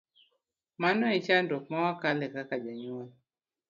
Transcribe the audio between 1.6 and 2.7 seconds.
ma wakale kaka